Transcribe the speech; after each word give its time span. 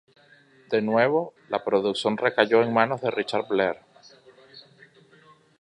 De 0.71 0.81
nuevo, 0.81 1.35
la 1.47 1.63
producción 1.63 2.17
recayó 2.17 2.63
en 2.63 2.73
manos 2.73 3.01
de 3.01 3.11
Richard 3.11 3.45
Blair. 3.47 3.77